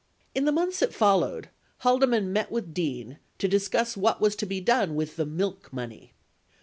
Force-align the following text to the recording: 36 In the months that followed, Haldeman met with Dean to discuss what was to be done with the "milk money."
36 0.33 0.39
In 0.39 0.45
the 0.45 0.51
months 0.51 0.79
that 0.79 0.95
followed, 0.95 1.49
Haldeman 1.81 2.33
met 2.33 2.51
with 2.51 2.73
Dean 2.73 3.19
to 3.37 3.47
discuss 3.47 3.95
what 3.95 4.19
was 4.19 4.35
to 4.37 4.47
be 4.47 4.59
done 4.59 4.95
with 4.95 5.15
the 5.15 5.27
"milk 5.27 5.71
money." 5.71 6.13